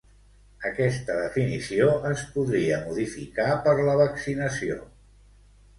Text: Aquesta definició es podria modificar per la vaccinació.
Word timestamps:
Aquesta 0.69 1.17
definició 1.17 1.91
es 2.13 2.25
podria 2.39 2.81
modificar 2.87 3.49
per 3.69 3.79
la 3.91 3.97
vaccinació. 4.05 4.85